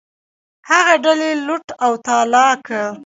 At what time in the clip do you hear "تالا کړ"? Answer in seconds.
2.05-2.85